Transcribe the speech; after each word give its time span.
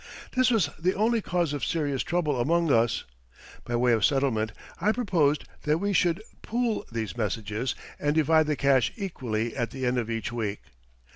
This 0.31 0.49
was 0.49 0.71
the 0.79 0.95
only 0.95 1.21
cause 1.21 1.53
of 1.53 1.63
serious 1.63 2.01
trouble 2.01 2.39
among 2.41 2.71
us. 2.71 3.03
By 3.65 3.75
way 3.75 3.93
of 3.93 4.03
settlement 4.03 4.51
I 4.79 4.91
proposed 4.91 5.43
that 5.61 5.77
we 5.77 5.93
should 5.93 6.23
"pool" 6.41 6.87
these 6.91 7.15
messages 7.15 7.75
and 7.99 8.15
divide 8.15 8.47
the 8.47 8.55
cash 8.55 8.91
equally 8.95 9.55
at 9.55 9.69
the 9.69 9.85
end 9.85 9.99
of 9.99 10.09
each 10.09 10.31
week. 10.31 10.61